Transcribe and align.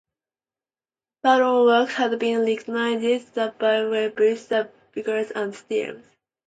Baron's 1.21 1.67
work 1.67 1.89
had 1.89 2.17
been 2.17 2.39
recognized 2.43 3.35
by 3.35 3.49
the 3.51 3.53
Webbys, 3.59 4.47
the 4.47 4.67
Vloggies 4.95 5.31
and 5.35 5.53
Streamys. 5.53 6.01